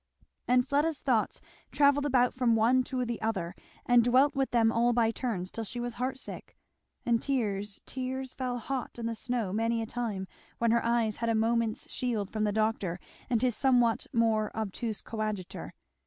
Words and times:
And 0.47 0.67
Fleda's 0.67 1.03
thoughts 1.03 1.41
travelled 1.71 2.07
about 2.07 2.33
from 2.33 2.55
one 2.55 2.83
to 2.85 3.05
the 3.05 3.21
other 3.21 3.53
and 3.85 4.03
dwelt 4.03 4.33
with 4.33 4.49
them 4.49 4.71
all 4.71 4.93
by 4.93 5.11
turns 5.11 5.51
till 5.51 5.63
she 5.63 5.79
was 5.79 5.93
heart 6.01 6.17
sick; 6.17 6.57
and 7.05 7.21
tears, 7.21 7.83
tears, 7.85 8.33
fell 8.33 8.57
hot 8.57 8.97
on 8.97 9.05
the 9.05 9.13
snow 9.13 9.53
many 9.53 9.79
a 9.79 9.85
time 9.85 10.27
when 10.57 10.71
her 10.71 10.83
eyes 10.83 11.17
had 11.17 11.29
a 11.29 11.35
moment's 11.35 11.87
shield 11.91 12.31
from 12.31 12.45
the 12.45 12.51
doctor 12.51 12.99
and 13.29 13.43
his 13.43 13.55
somewhat 13.55 14.07
more 14.11 14.49
obtuse 14.57 15.03
coadjutor. 15.03 15.75